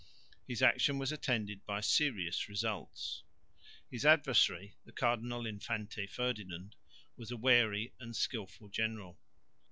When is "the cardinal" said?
4.83-5.45